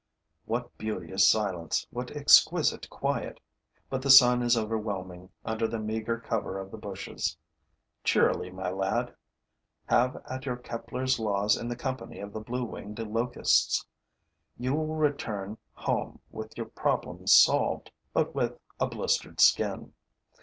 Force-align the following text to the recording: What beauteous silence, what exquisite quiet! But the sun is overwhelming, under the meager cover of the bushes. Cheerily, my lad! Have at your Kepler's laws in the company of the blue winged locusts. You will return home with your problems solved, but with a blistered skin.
What 0.45 0.75
beauteous 0.79 1.29
silence, 1.29 1.85
what 1.91 2.09
exquisite 2.15 2.89
quiet! 2.89 3.39
But 3.87 4.01
the 4.01 4.09
sun 4.09 4.41
is 4.41 4.57
overwhelming, 4.57 5.29
under 5.45 5.67
the 5.67 5.77
meager 5.77 6.19
cover 6.19 6.57
of 6.57 6.71
the 6.71 6.77
bushes. 6.79 7.37
Cheerily, 8.03 8.49
my 8.49 8.71
lad! 8.71 9.13
Have 9.85 10.15
at 10.27 10.47
your 10.47 10.55
Kepler's 10.57 11.19
laws 11.19 11.55
in 11.55 11.67
the 11.67 11.75
company 11.75 12.17
of 12.19 12.33
the 12.33 12.39
blue 12.39 12.63
winged 12.65 12.97
locusts. 12.97 13.85
You 14.57 14.73
will 14.73 14.87
return 14.95 15.59
home 15.73 16.19
with 16.31 16.57
your 16.57 16.65
problems 16.69 17.33
solved, 17.33 17.91
but 18.11 18.33
with 18.33 18.57
a 18.79 18.87
blistered 18.87 19.39
skin. 19.39 19.93